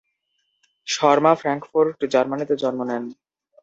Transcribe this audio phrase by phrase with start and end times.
[0.87, 3.03] Sharma Frankfurt জার্মানিতে জন্ম নেন।